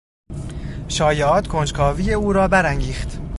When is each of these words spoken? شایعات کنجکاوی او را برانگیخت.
شایعات 0.87 1.47
کنجکاوی 1.47 2.13
او 2.13 2.33
را 2.33 2.47
برانگیخت. 2.47 3.19